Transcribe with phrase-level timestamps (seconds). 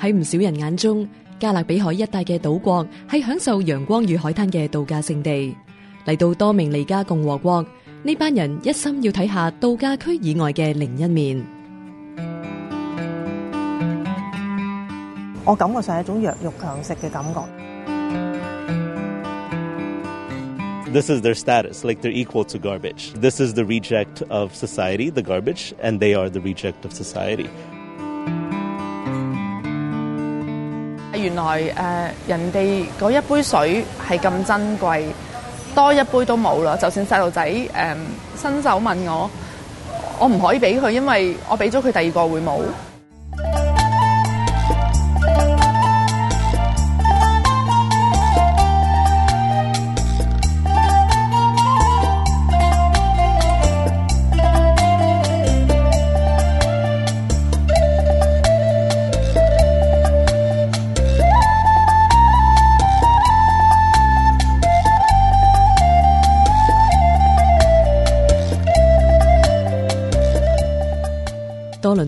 [0.00, 1.06] 喺唔少人眼中，
[1.38, 5.54] 加勒比海一带嘅岛国系享受阳光与海滩嘅度假胜地。
[6.06, 7.64] 嚟到多明尼加共和国，
[8.02, 11.44] 呢班人一心要睇下度假区以外嘅另一面。
[15.44, 17.48] 我感觉上系一种弱肉强食嘅感觉。
[20.92, 23.12] This is their status, like they're equal to garbage.
[23.12, 27.48] This is the reject of society, the garbage, and they are the reject of society.
[31.20, 31.62] 原來
[32.26, 35.02] 誒人哋嗰一杯水係咁珍貴，
[35.74, 36.76] 多一杯都冇啦。
[36.76, 37.62] 就算細路仔誒
[38.40, 39.30] 伸手問我，
[40.18, 42.62] 我唔可以俾佢，因為我俾咗佢第二個會冇。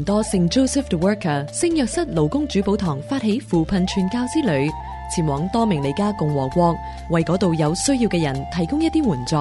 [0.05, 4.69] 多圣 Joseph 的 Worker 圣约瑟劳工主保堂发起扶贫传教之旅，
[5.15, 6.75] 前往多明尼加共和国，
[7.11, 9.37] 为嗰度有需要嘅人提供一啲援助。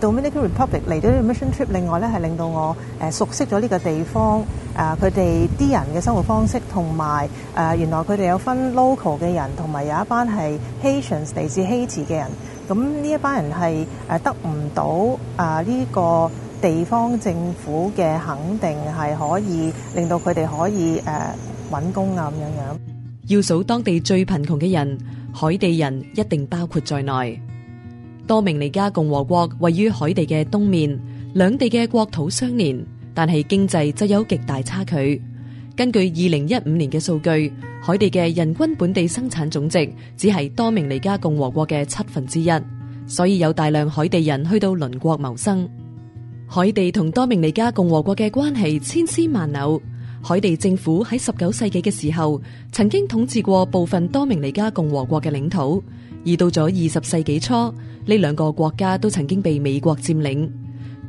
[0.00, 4.42] Dominican Republic 嚟到 mission trip，另外咧系令到我诶熟悉咗呢个地方
[4.76, 12.28] 啊，佢哋啲人嘅生活方式，同埋诶原来佢哋有分 local 嘅人，同埋有一班系 h a i t i a n s 地自希辞嘅人。
[12.68, 16.30] 咁呢一班人系诶得唔到啊呢个。
[16.60, 21.32] 地方政府嘅肯定系可以令到佢哋可以诶
[21.70, 22.80] 揾工啊，咁样样。
[23.28, 24.98] 要数当地最贫穷嘅人，
[25.32, 27.40] 海地人一定包括在内。
[28.26, 30.98] 多明尼加共和国位于海地嘅东面，
[31.32, 32.76] 两地嘅国土相连，
[33.14, 35.20] 但系经济则有极大差距。
[35.76, 42.48] 根据二零一五年嘅数据，海地嘅人均本地生产总值只系多明尼加共和国嘅七分之一，
[43.06, 45.68] 所以有大量海地人去到邻国谋生。
[46.50, 49.58] 海地同多明尼加共和国嘅关系千丝万缕。
[50.22, 52.40] 海地政府喺十九世纪嘅时候，
[52.72, 55.82] 曾经统治过部分多明尼加共和国嘅领土。
[56.26, 57.72] 而到咗二十世纪初，呢
[58.06, 60.50] 两个国家都曾经被美国占领。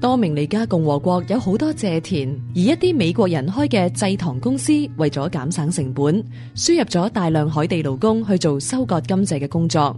[0.02, 6.22] 多明尼加共和国有好多借田，而一啲美国人开嘅制糖公司为咗减省成本，
[6.54, 9.98] 输入咗大量海地劳工去做收割甘蔗嘅工作。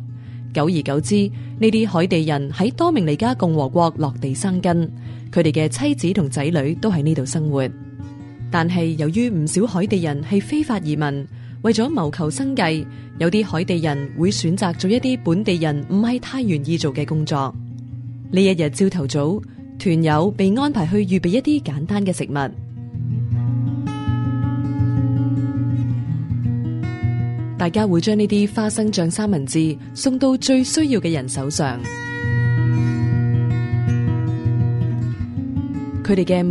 [0.54, 4.88] 久而久之，呢啲海地人喺多明尼加共和国落地生根。
[5.32, 7.68] 佢哋嘅妻子同仔女都喺呢度生活，
[8.52, 11.26] 但系由于唔少海地人系非法移民，
[11.62, 12.86] 为咗谋求生计，
[13.18, 17.54] 有啲海地人会选择做一啲本地人唔系太愿意做嘅工作。
[18.30, 19.42] 呢一日朝头早，
[19.80, 22.36] 团友被安排去预备一啲简单嘅食物，
[27.58, 31.80] 大家会将呢啲花生酱三文治送到最需要嘅人手上。
[36.02, 36.44] At first, I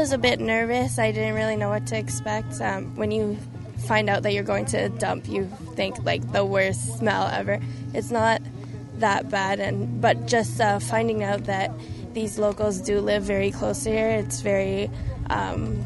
[0.00, 0.98] was a bit nervous.
[0.98, 2.60] I didn't really know what to expect.
[2.60, 3.36] Um, when you
[3.86, 7.60] find out that you're going to dump, you think like the worst smell ever.
[7.94, 8.42] It's not
[8.98, 11.70] that bad, and but just uh, finding out that
[12.14, 14.90] these locals do live very close here, it's very
[15.30, 15.80] um,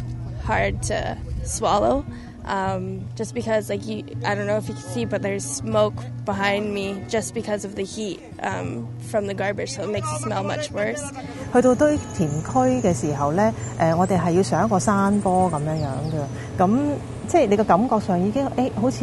[0.46, 2.06] hard to swallow.
[2.46, 5.94] Um, just because like you, I don't know if you can see, but there's smoke
[6.26, 10.18] behind me just because of the heat um, from the garbage, so it makes it
[10.26, 11.02] smell much worse.
[11.52, 12.50] 去到堆填區
[12.86, 15.78] 嘅時候咧，誒、呃、我哋係要上一個山坡咁樣樣
[16.12, 16.92] 嘅，咁
[17.28, 18.98] 即係你嘅感覺上已經誒、欸、好似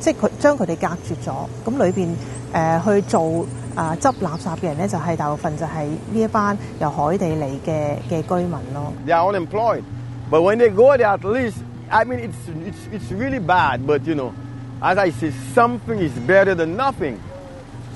[0.00, 2.08] 即係佢將佢哋隔絕咗，咁裏邊
[2.54, 3.46] 誒去做。
[3.76, 3.94] 啊！
[4.00, 8.90] 執垃圾嘅人咧，就係大部分就係呢一班由海地嚟嘅嘅居民咯。
[9.06, 9.82] They are unemployed,
[10.30, 11.58] but when they go, they at least
[11.90, 14.34] I mean, it's, it's, it's really bad, but you know,
[14.82, 17.20] as I say, something is better than nothing.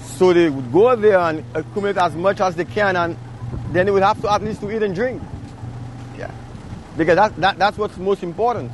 [0.05, 3.17] So they would go there and accumulate as much as they can, and
[3.73, 5.21] then they would have to at least to eat and drink.
[6.17, 6.31] Yeah.
[6.97, 8.71] Because that, that, that's what's most important.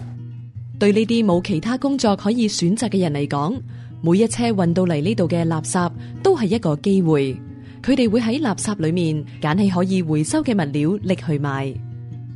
[0.78, 3.58] 對呢啲冇其他工作可以選擇嘅人嚟講，
[4.02, 5.90] 每一車運到嚟呢度嘅垃圾
[6.22, 7.40] 都係一個機會。
[7.82, 11.72] 佢哋會喺垃圾裏面揀起可以回收嘅物料拎去賣。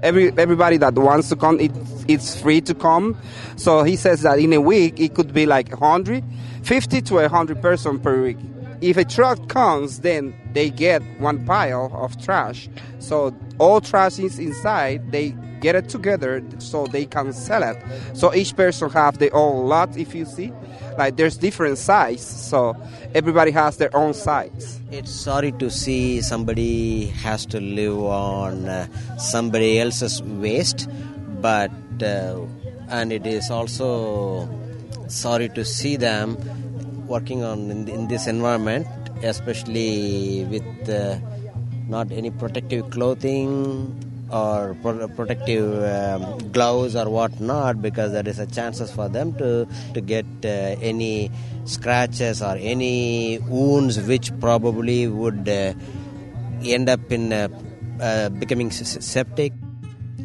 [0.02, 1.58] Every, everybody that wants to come,
[2.08, 3.18] it's free to come.
[3.56, 6.24] So he says that in a week, it could be like 100,
[6.62, 8.38] 50 to 100 person per week.
[8.80, 12.68] If a truck comes, then they get one pile of trash.
[12.98, 15.12] So all trash is inside.
[15.12, 17.76] They get it together so they can sell it.
[18.14, 19.96] So each person have their own lot.
[19.96, 20.52] If you see,
[20.98, 22.74] like there's different size, so
[23.14, 24.80] everybody has their own size.
[24.90, 28.86] It's sorry to see somebody has to live on uh,
[29.18, 30.88] somebody else's waste,
[31.40, 31.70] but
[32.02, 32.40] uh,
[32.88, 34.48] and it is also
[35.08, 36.36] sorry to see them
[37.06, 38.86] working on in, in this environment,
[39.22, 41.16] especially with uh,
[41.88, 48.46] not any protective clothing or pro- protective um, gloves or whatnot because there is a
[48.46, 51.30] chances for them to to get uh, any
[51.64, 55.72] scratches or any wounds which probably would uh,
[56.64, 57.48] end up in uh,
[58.00, 59.52] uh becoming septic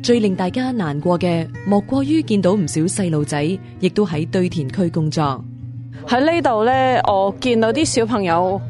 [0.04, 3.42] 最令大家難過嘅，莫過於見到唔少細路仔，
[3.80, 5.44] 亦都喺堆填區工作。
[6.06, 8.62] 喺呢度呢，我見到啲小朋友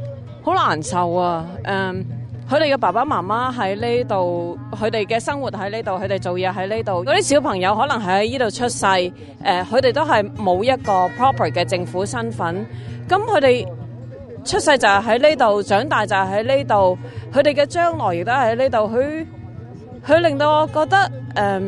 [0.44, 1.46] 好難受啊！
[1.66, 1.70] 誒、
[2.06, 2.15] um,。
[2.50, 7.04] 佢哋嘅爸爸媽媽喺呢度，佢哋嘅生活喺呢度，佢哋做嘢喺呢度。
[7.04, 9.12] 嗰啲小朋友可能喺呢度出世，誒，
[9.44, 12.64] 佢哋都係冇一個 proper 嘅政府身份。
[13.10, 13.68] 咁佢哋
[14.44, 16.98] 出世就係喺呢度，長大就係喺呢度，
[17.34, 18.78] 佢哋嘅將來亦都係喺呢度。
[18.96, 19.26] 佢
[20.06, 21.60] 佢令到我覺得诶、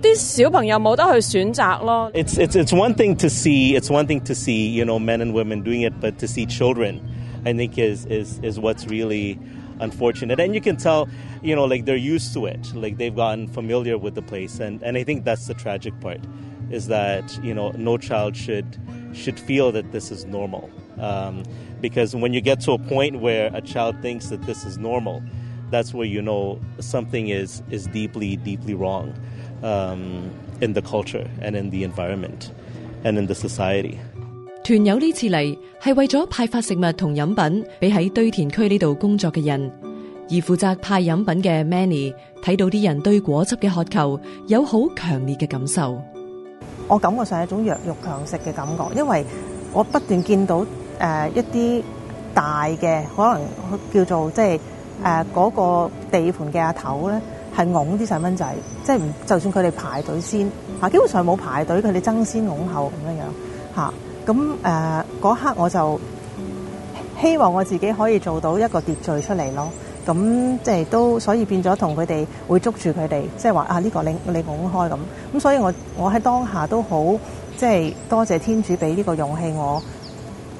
[0.00, 2.12] 啲小朋友冇得去選擇咯。
[2.14, 5.32] It's it's it's one thing to see, it's one thing to see you know men and
[5.32, 7.00] women doing it, but to see children,
[7.44, 9.36] I think is is is what's really
[9.80, 10.40] unfortunate.
[10.40, 11.08] And you can tell,
[11.42, 14.82] you know, like they're used to it, like they've gotten familiar with the place, and
[14.82, 16.20] and I think that's the tragic part,
[16.70, 18.78] is that you know no child should
[19.12, 21.42] should feel that this is normal, um,
[21.80, 25.22] because when you get to a point where a child thinks that this is normal,
[25.70, 29.14] that's where you know something is is deeply deeply wrong
[29.62, 30.30] um,
[30.60, 32.50] in the culture and in the environment
[33.04, 34.00] and in the society.
[34.66, 39.70] 團友呢次嚟係為咗派發食物同飲品俾喺堆填區呢度工作嘅人，
[40.30, 46.00] 而負責派飲品嘅 Many n 睇到啲人對果汁嘅渴求有好強烈嘅感受。
[46.88, 49.26] 我感覺上係一種弱肉強食嘅感覺，因為
[49.74, 50.60] 我不斷見到
[50.98, 51.82] 誒一啲
[52.32, 53.44] 大嘅可能
[53.92, 54.58] 叫做即係
[55.02, 57.20] 诶嗰個地盤嘅阿頭咧，
[57.54, 58.46] 係拱啲細蚊仔，
[58.82, 60.50] 即係唔就算佢哋排隊先
[60.80, 63.20] 啊，基本上冇排隊，佢哋爭先擁後咁樣
[63.78, 63.92] 樣
[64.26, 66.00] 咁誒嗰刻我就
[67.20, 69.68] 希望我自己可以做到一個秩序出嚟咯。
[70.06, 74.98] 咁即係都所以變咗同佢哋會捉住佢哋，即系話啊呢個你你拱開咁。
[75.34, 77.02] 咁所以我我喺當下都好
[77.56, 79.52] 即係多謝天主俾呢個勇氣。
[79.52, 79.80] 我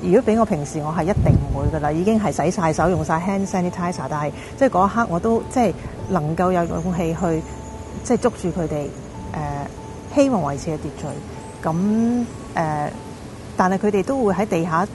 [0.02, 5.72] 如果俾我平時我係一定唔會噶啦，已經係洗晒手用晒 hand sanitizer，但係即係嗰一刻我都即係
[6.10, 7.43] 能夠有勇氣去
[8.02, 8.87] 即係捉住佢哋
[10.12, 11.06] 誒，希望維持嘅秩序。
[11.62, 11.75] 咁
[12.55, 12.88] 誒。
[13.56, 14.87] 但系佢哋都會喺地下，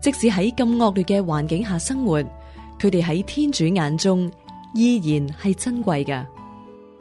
[0.00, 4.30] 即使喺咁惡劣嘅環境下生活，佢哋喺天主眼中
[4.74, 6.24] 依然係珍貴嘅。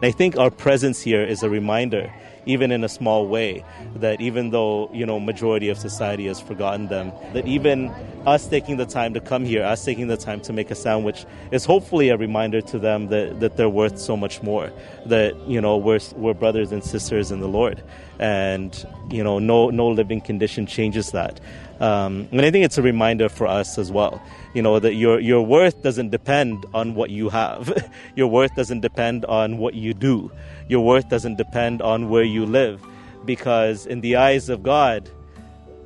[0.01, 2.10] I think our presence here is a reminder.
[2.45, 3.63] even in a small way.
[3.95, 7.89] That even though you know majority of society has forgotten them, that even
[8.25, 11.25] us taking the time to come here, us taking the time to make a sandwich,
[11.51, 14.71] is hopefully a reminder to them that, that they're worth so much more.
[15.05, 17.83] That you know we're we're brothers and sisters in the Lord
[18.21, 21.42] and you know no no living condition changes that.
[21.80, 24.21] Um, and I think it's a reminder for us as well,
[24.54, 27.73] you know, that your your worth doesn't depend on what you have,
[28.16, 30.31] your worth doesn't depend on what you do,
[30.69, 32.80] your worth doesn't depend on where you live,
[33.25, 35.09] because in the eyes of God,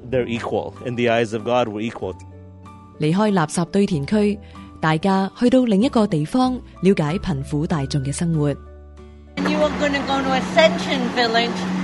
[0.04, 0.78] they're equal.
[0.86, 2.14] In the eyes of God, we're equal.
[3.00, 4.38] 離開垃圾堆填區，
[4.82, 8.50] 大家去到另一個地方，了解貧苦大眾嘅生活。
[9.50, 11.75] You are going to go to Ascension Village.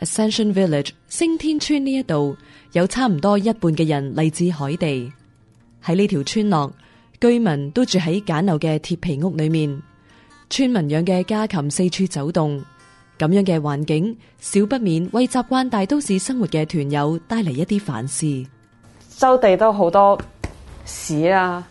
[0.00, 2.36] Ascension Village，星天村呢一度
[2.72, 5.10] 有差唔多一半嘅人嚟自海地。
[5.84, 6.70] 喺呢条村落，
[7.20, 9.80] 居民都住喺简陋嘅铁皮屋里面，
[10.50, 12.62] 村民养嘅家禽四处走动。
[13.18, 18.26] 咁样嘅环境，少不免为习惯大都市生活嘅团友带嚟一啲反思。
[19.16, 20.18] 周地都好多
[20.84, 21.62] 屎啊，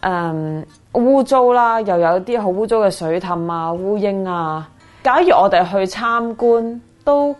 [0.00, 4.68] 诶污糟啦，又有啲好污糟嘅水氹啊、乌蝇啊。
[5.02, 7.34] 假如我哋去参观，都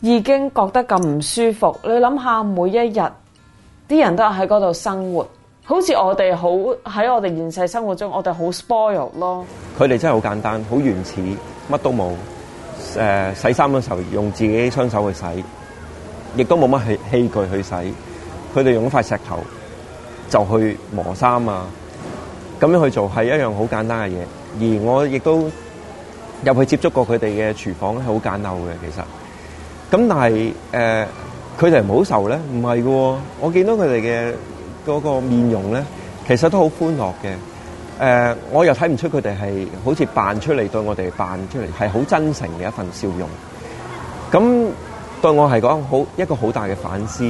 [0.00, 1.76] 已经觉得咁唔舒服。
[1.84, 2.98] 你谂下，每一日
[3.88, 5.24] 啲人都喺嗰度生活，
[5.64, 9.44] 好似我哋好喺我哋现实生活中，我哋好 s p o i l 咯。
[9.78, 11.20] 佢哋真系好简单，好原始，
[11.68, 12.10] 乜都冇。
[12.96, 15.24] 誒洗衫嘅時候用自己雙手去洗，
[16.36, 17.74] 亦都冇乜器器具去洗。
[18.52, 19.40] 佢哋用一塊石頭
[20.28, 21.66] 就去磨衫啊，
[22.60, 24.18] 咁樣去做係一樣好簡單嘅嘢。
[24.60, 25.48] 而我亦都
[26.44, 29.02] 入去接觸過佢哋嘅廚房係好簡陋嘅，其實。
[29.96, 31.06] 咁但係誒，
[31.64, 32.38] 佢哋唔好受咧？
[32.52, 34.34] 唔係嘅，我見到佢哋嘅
[34.86, 35.84] 嗰個面容咧，
[36.26, 37.34] 其實都好歡樂嘅。
[38.00, 43.28] 誒，我又睇唔出佢哋係好似扮出嚟對我哋扮出嚟，係好真誠嘅一份笑容。
[44.32, 44.70] 咁
[45.20, 47.22] 對我係講好一個好大嘅反思。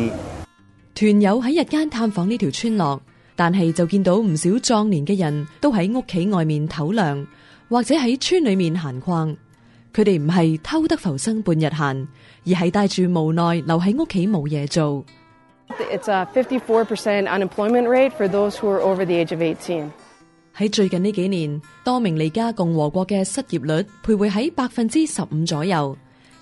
[0.95, 3.01] 團友喺日間探訪呢條村落，
[3.35, 7.27] 但係就見到唔少壯年嘅人都喺屋企外面唞涼，
[7.69, 9.37] 或者喺村里面閒逛。
[9.93, 12.07] 佢哋唔係偷得浮生半日閒，
[12.47, 15.05] 而係帶住無奈留喺屋企冇嘢做。
[15.93, 19.91] It's a fifty-four percent unemployment rate for those who are over the age of eighteen.
[20.61, 25.97] 喺最近呢几年，多明尼加共和国嘅失业率徘徊喺百分之十五左右，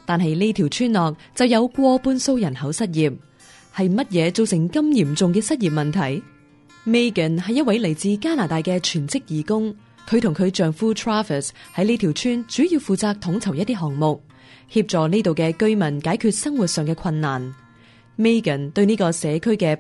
[0.05, 3.09] 但系呢条村落就有过半数人口失业，
[3.77, 5.99] 系乜嘢造成咁严重嘅失业问题
[6.85, 9.73] ？Megan 系一位嚟自加拿大嘅全职义工，
[10.09, 14.21] 佢同佢丈夫 Travis 喺呢条村主要负责统筹一啲项目，
[14.69, 17.55] 协助呢度嘅居民解决生活上嘅困难。
[18.21, 19.79] Megan who are over the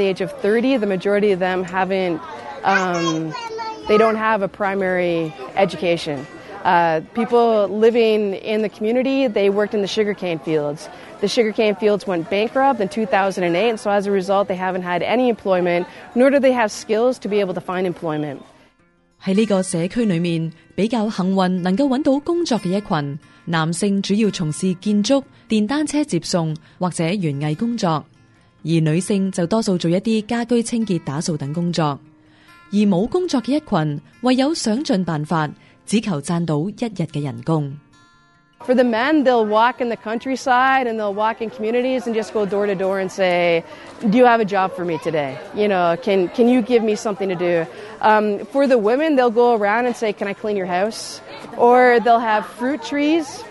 [0.00, 2.22] age of 30, the majority of them haven't,
[2.64, 3.34] um,
[3.88, 6.26] they don't have a primary education.
[6.64, 10.88] Uh, people living in the community, they worked in the sugarcane fields.
[11.20, 15.28] The sugarcane fields went bankrupt in 2008, so as a result, they haven't had any
[15.28, 18.42] employment, nor do they have skills to be able to find employment.
[19.22, 27.98] 喺呢个社区里面，比较幸运能够揾到工作嘅一群男性，主要从事建筑、电单车接送或者园艺工作；
[28.62, 31.98] 而女性就多数做一啲家居清洁、打扫等工作。
[32.70, 35.48] 而冇工作嘅一群，唯有想尽办法，
[35.84, 37.76] 只求赚到一日嘅人工。
[38.64, 42.46] For the men, they'll walk in the countryside and they'll walk in communities and just go
[42.46, 43.62] door to door and say,
[44.08, 45.38] "Do you have a job for me today?
[45.54, 47.66] You know, can can you give me something to do?"
[48.00, 51.20] Um, for the women, they'll go around and say, "Can I clean your house?"
[51.56, 53.44] Or they'll have fruit trees.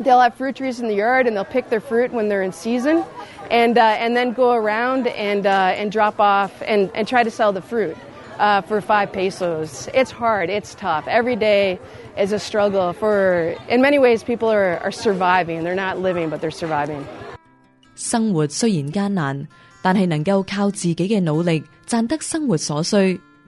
[0.00, 2.52] They'll have fruit trees in the yard and they'll pick their fruit when they're in
[2.52, 3.04] season,
[3.50, 7.30] and uh, and then go around and uh, and drop off and and try to
[7.30, 7.96] sell the fruit
[8.38, 9.88] uh, for five pesos.
[9.94, 11.06] It's hard, it's tough.
[11.08, 11.78] Every day
[12.18, 15.64] is a struggle for, in many ways, people are, are surviving.
[15.64, 17.04] They're not living, but they're surviving.
[17.94, 19.46] 生活雖然艱難，
[19.82, 22.96] 但係能夠靠自己嘅努力賺得生活所需，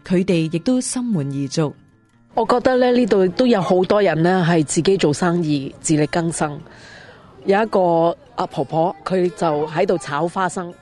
[0.07, 1.75] 佢哋亦都心滿意足。
[2.35, 6.61] 我覺得咧呢度都有好多人呢係自己做生意，自力更生。
[7.47, 10.73] 有一個阿婆婆，佢就喺度炒花生，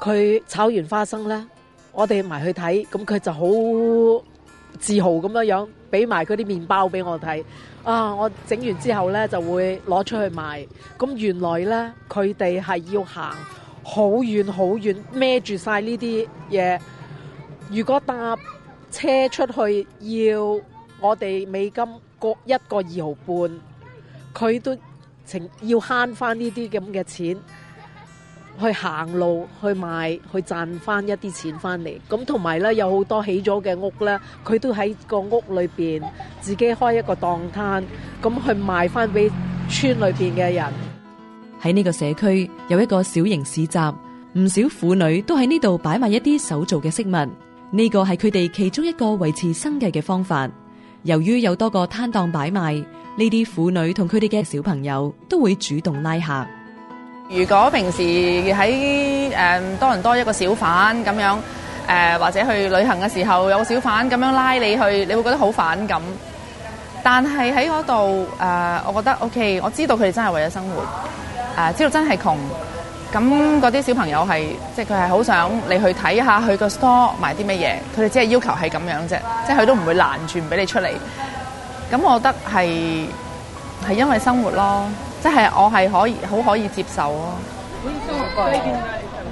[0.00, 1.46] 佢炒完花生呢。
[1.94, 4.24] 我哋埋去睇，咁佢就好
[4.80, 7.42] 自豪咁样样，俾埋佢啲面包俾我睇。
[7.84, 10.66] 啊，我整完之后咧，就会攞出去卖。
[10.98, 13.32] 咁原来咧，佢哋系要行
[13.84, 16.80] 好远好远，孭住晒呢啲嘢。
[17.70, 18.36] 如果搭
[18.90, 20.40] 车出去，要
[21.00, 21.84] 我哋美金
[22.18, 23.54] 各一个二毫半，
[24.36, 24.76] 佢都
[25.24, 27.36] 情要悭翻呢啲咁嘅钱。
[28.60, 36.00] 去行路去卖去赚翻一啲钱翻嚟，咁同埋咧有好多起咗嘅屋咧，佢都喺个屋里边
[36.40, 37.84] 自己开一个档摊，
[38.22, 39.30] 咁去卖翻俾
[39.68, 40.66] 村里边嘅人。
[41.60, 43.78] 喺呢个社区有一个小型市集，
[44.38, 47.10] 唔少妇女都喺呢度摆卖一啲手做嘅饰物。
[47.76, 50.48] 呢个系佢哋其中一个维持生计嘅方法。
[51.02, 56.46] 由于有多个摊档摆卖，呢啲妇女同佢哋嘅小朋友都会主动拉客。
[57.28, 58.54] 如果平时喺
[59.34, 61.40] 诶多人多一个小贩咁样
[61.86, 66.00] 诶或者去旅行嘅时候有個小贩咁样拉你去，你会觉得好反感。
[67.02, 70.82] 但系喺嗰度诶，我觉得 O K，我知道佢哋真系为咗生活
[71.56, 72.36] 诶，知道真系穷。
[73.12, 73.22] 咁
[73.60, 80.88] 嗰啲小朋友系即系佢系好想你去睇下佢个 store 買啲乜嘢，佢哋只系要求系咁样啫，即系佢都唔会拦住唔俾你出嚟。
[81.90, 83.08] 咁我觉得系
[83.88, 84.84] 系因为生活咯。
[85.24, 87.32] 即係我係可以好可以接受咯，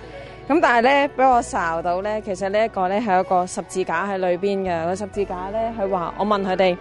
[0.46, 4.84] 咁但係咧俾我睄到咧，其實呢一個咧係一個十字架喺裏邊嘅。
[4.84, 6.74] 個十字架咧，佢話我問佢哋：，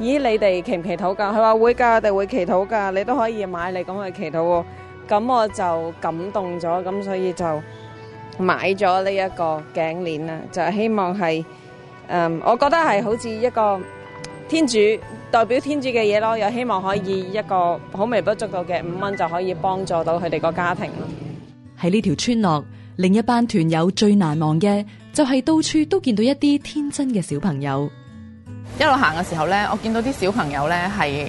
[0.00, 1.16] 咦，你哋祈唔祈禱㗎？
[1.16, 2.92] 佢話會㗎，我哋會祈禱㗎。
[2.92, 4.64] 你都可以買嚟咁去祈禱喎。
[5.08, 7.62] 咁我就感動咗，咁所以就
[8.38, 11.44] 買咗呢一個頸鏈啦，就希望係。
[12.08, 13.80] 嗯，我覺得係好似一個
[14.48, 14.78] 天主
[15.30, 20.90] 代表天主嘅嘢咯，又希望可以一個好微不足道嘅五蚊就可以幫助到佢哋個家庭。
[21.80, 22.64] 喺呢條村落，
[22.96, 27.88] 另一班團友最難忘嘅就係到處都見到一啲天真嘅小朋友。
[28.78, 31.26] 一路行嘅時候咧，我見到啲小朋友咧係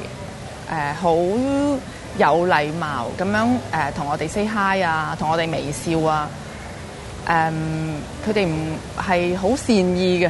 [0.70, 6.27] 诶好有禮貌咁樣诶同我哋 say hi 啊，同我哋微笑啊。
[7.25, 7.51] 诶
[8.27, 8.53] 佢哋唔
[9.00, 10.30] 係好善意嘅。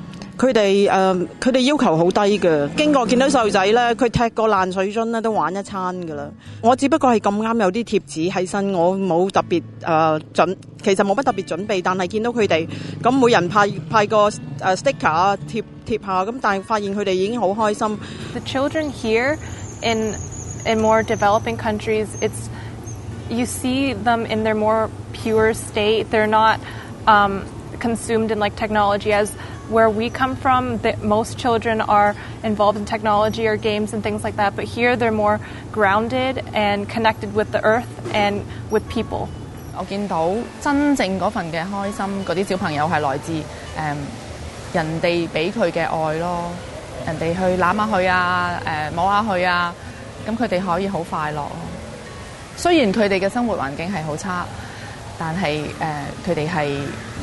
[0.41, 2.75] 佢哋诶，佢哋要求好低嘅。
[2.75, 6.23] 經過見到細路仔咧，佢踢個爛水樽咧都玩一餐噶啦。
[6.63, 11.79] 我只不過係咁啱有啲貼紙喺身，我冇特別誒準，其實冇乜特別準備。
[11.83, 12.67] 但係見到佢哋
[13.03, 14.31] 咁，每人派派個
[14.61, 15.61] 诶 sticker 啊，貼
[16.03, 17.97] 下咁，但係發現佢哋已經好開心。
[18.33, 19.37] The children here
[19.83, 20.15] in
[20.65, 22.49] in more developing countries, it's
[23.29, 26.05] you see them in their more pure state.
[26.11, 26.57] They're not
[27.05, 27.41] um
[27.79, 29.31] consumed in like technology as
[29.71, 34.23] where we come from, that most children are involved in technology or games and things
[34.23, 35.39] like that, but here they're more
[35.71, 37.89] grounded and connected with the earth
[38.23, 38.35] and
[38.73, 39.21] with people.
[39.77, 40.29] 我見到
[40.61, 43.43] 真正嗰份嘅開心，嗰啲小朋友係來自誒、
[43.77, 43.97] 嗯、
[44.73, 46.51] 人哋俾佢嘅愛咯，
[47.07, 49.73] 人哋去攬下佢啊，誒、呃、摸下佢啊，
[50.27, 51.51] 咁佢哋可以好快樂咯。
[52.57, 54.45] 雖然佢哋嘅生活環境係好差。
[55.21, 55.61] 但係
[56.25, 56.69] 誒，佢哋係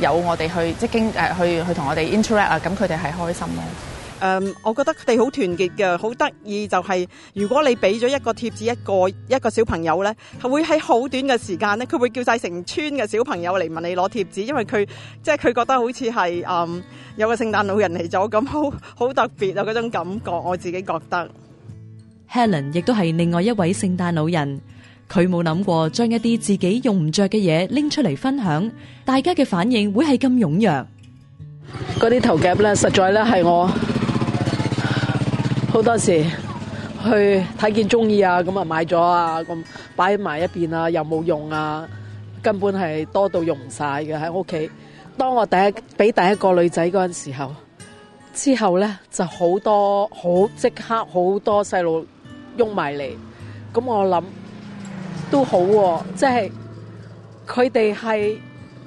[0.01, 3.63] 有我哋去即經誒去去同我哋 interact 啊，咁佢哋係開心咯。
[4.21, 14.89] 誒，我覺得佢哋好團結嘅，好得意就係如果你俾咗一個貼紙一個一個小朋友咧，係會喺好短嘅時間咧，佢會叫晒成村嘅小朋友嚟問你攞貼紙，因為佢
[15.21, 16.83] 即係佢覺得好似係誒
[17.17, 21.29] 有個聖誕老人嚟咗咁，好 好特別啊嗰種感覺我自己覺得。
[22.33, 24.61] Helen 亦都係另外一位聖誕老人。
[25.09, 28.71] 佢冇谂过将一啲自己用唔着嘅嘢拎出嚟分享，
[29.07, 30.69] 大家嘅反应会系咁踊跃。
[31.99, 33.67] 嗰啲头夹咧，实在咧系我
[35.73, 36.23] 好多时
[37.03, 39.57] 去睇见中意啊，咁啊买咗啊，咁
[39.97, 41.89] 摆埋一边啊，又冇用啊，
[42.43, 44.71] 根本系多到用唔晒嘅喺屋企。
[45.17, 47.55] 当我第一俾第一个女仔嗰阵时候，
[48.35, 52.07] 之后咧就好多好即刻好多细路
[52.59, 53.09] 拥埋嚟，
[53.73, 54.23] 咁我谂。
[55.31, 56.53] 都好喎，即系
[57.47, 58.41] 佢哋系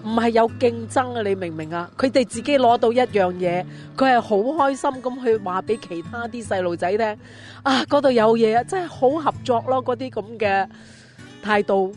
[0.04, 1.22] 唔系有竞争啊？
[1.22, 1.90] 你明唔明啊？
[1.96, 3.64] 佢哋自己攞到一样嘢，
[3.96, 7.06] 佢系好开心咁去话俾其他啲细路仔听
[7.64, 7.84] 啊！
[7.84, 9.84] 嗰度有嘢啊，真系好合作咯！
[9.84, 10.68] 嗰啲咁嘅
[11.44, 11.94] 态度，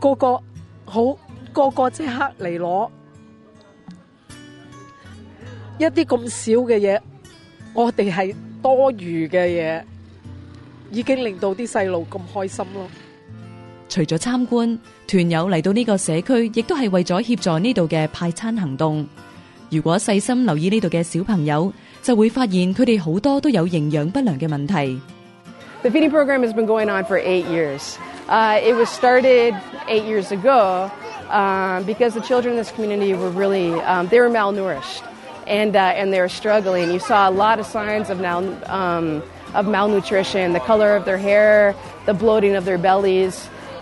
[0.00, 0.40] 个个
[0.86, 1.16] 好，
[1.52, 2.90] 个个即刻嚟攞
[5.78, 6.98] 一啲咁少嘅嘢，
[7.74, 9.82] 我哋系多余嘅嘢，
[10.90, 12.88] 已经令到啲细路咁开心咯。
[13.92, 14.66] 除咗参观，
[15.06, 19.06] 团友嚟到呢个社区，亦都系为咗协助呢度嘅派餐行动。
[19.68, 21.70] 如果细心留意呢度嘅小朋友，
[22.02, 24.98] 就会发现佢哋好多都有营养不良嘅问题。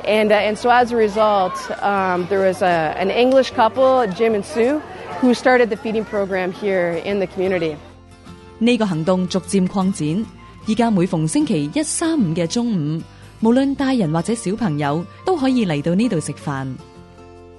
[0.07, 4.35] And, uh, and so as a result, um, there was a, an English couple, Jim
[4.35, 4.81] and Sue,
[5.21, 7.77] who started the feeding program here in the community.
[8.63, 10.27] 呢個行動逐漸擴展，
[10.67, 13.01] 依家每逢星期一、三、五嘅中午，
[13.41, 16.67] 無論大人或者小朋友都可以嚟到呢度食飯。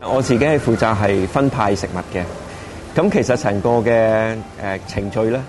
[0.04, 2.24] 我自己係負責係分派食物嘅，
[2.96, 3.88] 咁其實成個嘅誒、
[4.62, 5.42] 呃、程序咧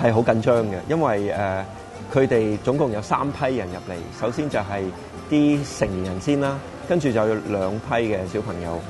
[0.00, 1.34] 係好緊張嘅，因為誒。
[1.34, 1.64] 呃
[2.12, 4.82] 佢哋總共有三批人入嚟，首先就係
[5.30, 8.80] 啲成年人先啦，跟住就有兩批嘅小朋友。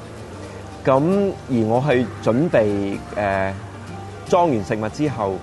[0.83, 3.53] 咁而我係準備誒
[4.27, 5.37] 裝完食物之後，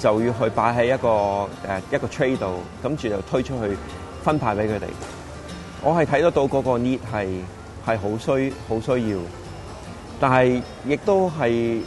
[0.00, 1.46] 就要去擺喺一個誒
[1.94, 3.76] 一個 tray 度，跟住就推出去
[4.24, 4.82] 分派俾佢哋。
[5.84, 7.44] 我係睇得到嗰個 need 系
[7.86, 9.18] 係好需好需要，
[10.18, 11.80] 但係亦都係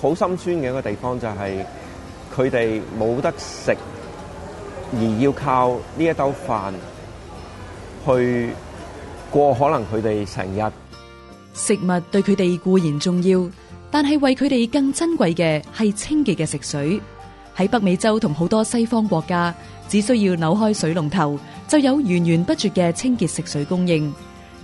[0.00, 1.56] 好心酸嘅一個地方，就係
[2.34, 3.76] 佢哋冇得食。
[4.92, 6.72] 而要靠呢一兜饭
[8.04, 8.50] 去
[9.30, 10.72] 过，可能佢哋成日
[11.54, 13.48] 食物对佢哋固然重要，
[13.90, 17.00] 但系为佢哋更珍贵嘅系清洁嘅食水。
[17.56, 19.52] 喺北美洲同好多西方国家，
[19.88, 24.12] 只需要扭开水龙头，就有源源不绝嘅清洁食水供应。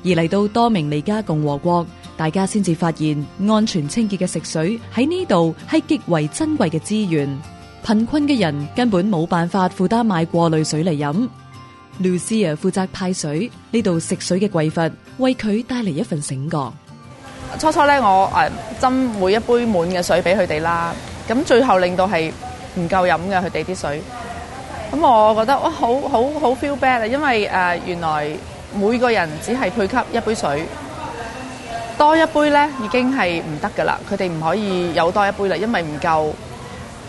[0.04, 1.84] 而嚟到多明尼加共和国，
[2.16, 3.16] 大家先至发现
[3.48, 7.28] 安全清洁嘅食水喺呢度系极为珍贵嘅资源。
[7.86, 11.28] 贫困嘅人根本冇办法负担买过滤水嚟饮。
[11.98, 16.72] 律师啊，负责派水呢度食水嘅贵佛，为佢带嚟一份醒觉。
[17.58, 20.94] 初初咧，我诶斟每一杯满嘅水俾佢哋啦，
[21.28, 22.32] 咁最后令到系
[22.76, 24.02] 唔够饮嘅佢哋啲水。
[24.92, 28.30] 咁我觉得我好好好 feel bad 啊，因为诶原来
[28.74, 30.64] 每个人只系配给一杯水，
[31.98, 36.32] 多一杯咧已经系唔得噶啦，佢哋唔可以有多一杯啦，因为唔够。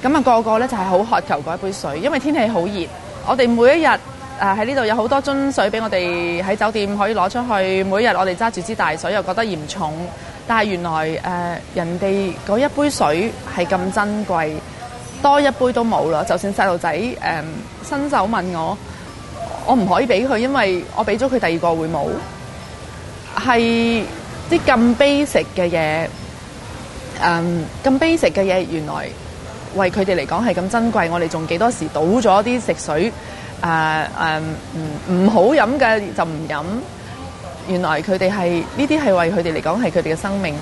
[0.04, 2.86] 咁啊，個個咧就係好渴求嗰一杯水，因為天氣好熱。
[3.26, 3.98] 我哋每一日誒
[4.42, 7.84] 喺呢度有好多樽水俾我哋喺酒店可以攞出去。
[7.86, 9.94] 每日我哋揸住支大水又覺得嫌重，
[10.46, 10.92] 但系原來
[11.74, 14.52] 誒人哋嗰一杯水係咁珍貴，
[15.22, 16.22] 多一杯都冇啦。
[16.26, 17.10] 就算細路仔誒
[17.88, 18.78] 伸手問我，
[19.66, 22.06] 我唔可以俾佢，因為我俾咗佢第二個會冇。
[23.40, 24.04] 係
[24.52, 26.10] 啲咁 basic 嘅嘢，诶
[27.82, 29.08] 咁 basic 嘅嘢原來。
[29.76, 33.12] 为佢哋嚟讲系咁珍贵，我哋仲几多时倒咗啲食水？
[33.62, 34.42] 诶诶，
[35.10, 36.58] 唔好饮嘅就唔饮。
[37.70, 40.54] 原来佢哋系呢啲，系为佢哋嚟讲系佢哋嘅生命。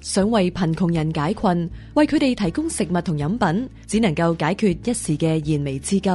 [0.00, 6.10] 想为贫穷人解困，为佢哋提供食物同饮品，只能够解决一时嘅燃眉之急。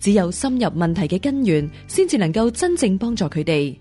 [0.00, 3.74] 只有深入问题嘅根源，先至能够真正帮助佢哋。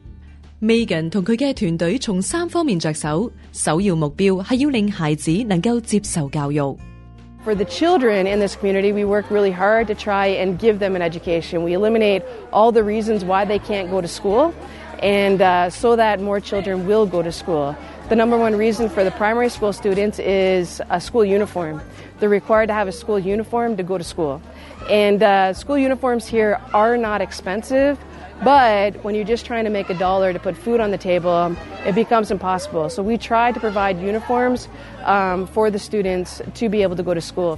[0.62, 6.60] Megan 同佢嘅团队从三方面着手，首要目标系要令孩子能够接受教育。
[7.44, 11.02] For the children in this community, we work really hard to try and give them an
[11.02, 11.62] education.
[11.64, 14.54] We eliminate all the reasons why they can't go to school,
[15.00, 17.76] and uh, so that more children will go to school.
[18.08, 21.82] The number one reason for the primary school students is a school uniform.
[22.22, 24.42] They're required to have a school uniform to go to school.
[24.90, 27.98] And uh, school uniforms here are not expensive
[28.46, 31.54] but when you're just trying to make a dollar to put food on the table,
[31.88, 32.90] it becomes impossible.
[32.90, 34.68] So we try to provide uniforms
[35.06, 37.58] um, for the students to be able to go to school.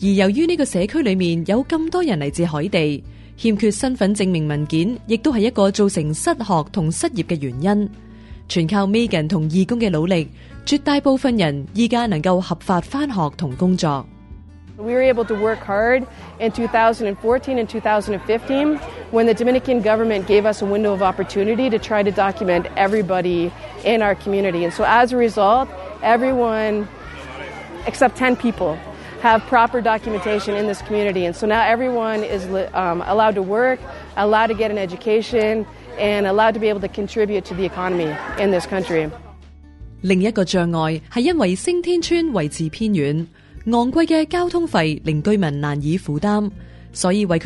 [0.00, 3.02] 而由於呢個社區裏面有咁多人嚟自海地，
[3.36, 7.88] 欠缺身份證明文件，亦都係一個造成失學同失業嘅原因。
[8.48, 10.28] 全靠 Megan 同義工嘅努力，
[10.64, 14.04] 絕大部分人依家能夠合法返學同工作。
[14.76, 16.04] We were able to work hard
[16.38, 18.78] in 2014 and 2015
[19.10, 23.50] when the Dominican government gave us a window of opportunity to try to document everybody
[23.84, 24.64] in our community.
[24.64, 25.68] And so as a result,
[26.02, 26.86] everyone
[27.86, 28.76] except 10 people
[29.22, 31.24] have proper documentation in this community.
[31.24, 32.44] And so now everyone is
[32.74, 33.80] um, allowed to work,
[34.16, 35.66] allowed to get an education,
[35.98, 38.10] and allowed to be able to contribute to the economy
[38.42, 39.10] in this country.
[40.02, 43.26] 另一個障礙係因為升天村位置偏遠，
[43.64, 46.50] 昂貴嘅交通費令居民難以負擔。
[46.94, 47.44] for most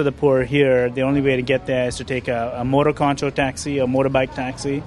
[0.00, 2.64] of the poor here, the only way to get there is to take a, a
[2.64, 4.82] motor control taxi, a motorbike taxi,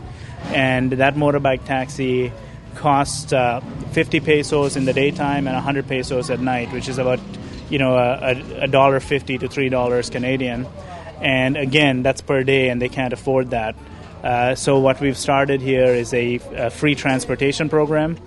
[0.53, 2.31] and that motorbike taxi
[2.75, 3.59] costs uh,
[3.91, 7.19] 50 pesos in the daytime and 100 pesos at night, which is about
[7.69, 10.67] you know a dollar fifty to three dollars Canadian,
[11.21, 13.75] and again that's per day, and they can't afford that.
[14.21, 18.17] Uh, so what we've started here is a, a free transportation program.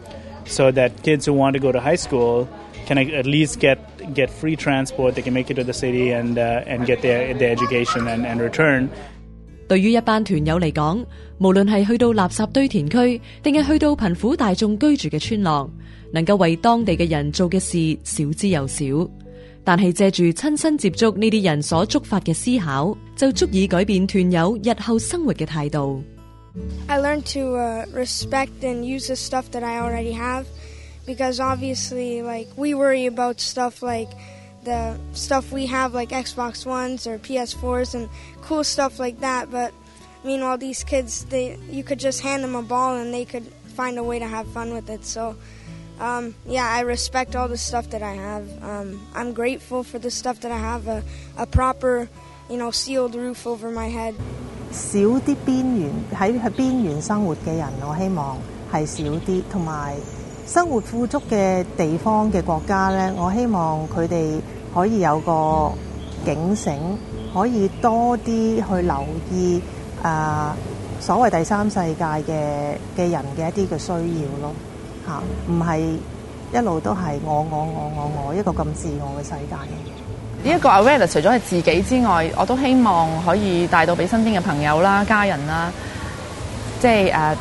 [9.66, 11.07] 对于一班团友嚟讲，
[11.38, 15.68] 无论系去到垃圾堆填区，定系去到贫苦大众居住嘅村落，
[16.12, 18.85] 能够为当地嘅人做嘅事少之又少。
[19.66, 26.04] 但系借住亲身接触呢啲人所触发嘅思考，就足以改变团友日后生活嘅态度。
[26.88, 30.47] I learned to uh, respect and use the stuff that I already have
[31.05, 34.09] because obviously, like, we worry about stuff like
[34.62, 38.09] the stuff we have, like Xbox Ones or PS4s and
[38.43, 39.75] cool stuff like that, but
[40.25, 43.45] meanwhile, these kids, they you could just hand them a ball and they could
[43.77, 45.05] find a way to have fun with it.
[45.05, 45.37] So,
[45.99, 48.64] um, yeah, I respect all the stuff that I have.
[48.64, 51.03] Um, I'm grateful for the stuff that I have a,
[51.37, 52.09] a proper,
[52.49, 54.14] you know, sealed roof over my head.
[54.75, 58.37] 少啲邊緣喺喺邊緣生活嘅人，我希望
[58.73, 59.43] 係少啲。
[59.49, 59.95] 同埋
[60.47, 64.41] 生活富足嘅地方嘅國家呢，我希望佢哋
[64.75, 65.71] 可以有個
[66.25, 66.75] 警醒，
[67.33, 69.63] 可以多啲去留意
[70.03, 70.57] 啊
[70.99, 74.53] 所謂第三世界嘅嘅人嘅一啲嘅需要咯。
[75.07, 75.81] 嚇，唔係
[76.53, 79.95] 一路都係我我我我我一個咁自我嘅世界
[80.44, 85.72] 呢一個 a v e s s 除咗係自己之外，我都希望可以帶到俾身邊嘅朋友啦、家人啦，
[86.80, 87.35] 即系誒，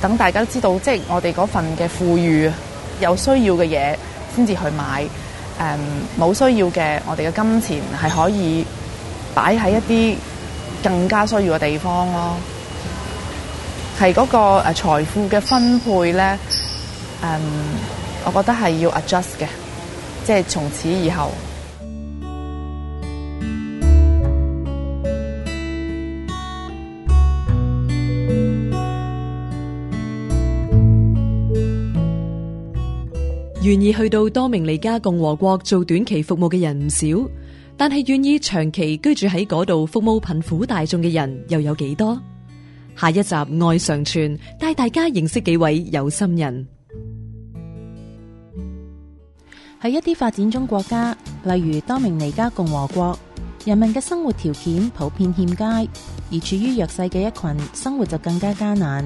[0.00, 2.48] 等大家都知道，即係我哋嗰份嘅富裕
[3.00, 3.96] 有需要嘅嘢，
[4.36, 5.08] 先至去買誒
[6.20, 8.64] 冇需要嘅我哋嘅金錢係可以
[9.34, 9.76] 擺喺一
[10.12, 10.16] 啲
[10.84, 12.36] 更加需要嘅地方咯。
[14.00, 14.38] 係嗰個
[14.70, 16.38] 誒財富嘅分配咧，
[17.24, 17.26] 誒，
[18.24, 19.46] 我覺得係要 adjust 嘅，
[20.24, 21.32] 即係從此以後。
[33.62, 37.30] 愿意去到多明尼加共和国做短期服务嘅人唔少，
[37.76, 42.18] 但系愿意长期居住喺嗰度服务贫苦大众嘅人又有几多？
[42.96, 46.66] 下一集爱上传带大家认识几位有心人，
[49.82, 53.18] 喺一啲发展中国家，例如多明尼加共和国，
[53.66, 55.68] 人民嘅生活条件普遍欠佳，
[56.32, 59.04] 而处于弱势嘅一群生活就更加艰难。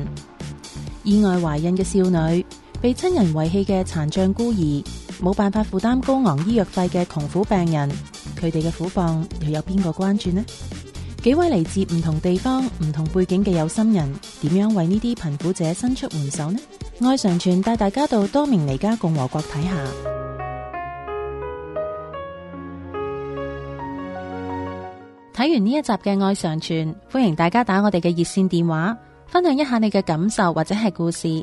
[1.02, 2.44] 意外怀孕嘅少女。
[2.84, 4.84] 被亲人遗弃嘅残障孤儿，
[5.18, 7.90] 冇办法负担高昂医药费嘅穷苦病人，
[8.38, 10.44] 佢哋嘅苦况又有边个关注呢？
[11.22, 16.58] 几位嚟自唔同地方、唔同背景嘅有心人，点样为呢啲贫苦者伸出援手呢？
[17.00, 19.90] 爱常传带大家到多明尼加共和国睇下。
[25.34, 28.94] 睇完呢一集嘅爱常传，欢迎大家打我哋嘅热线电话，
[29.28, 31.42] 分享一下你嘅感受或者系故事。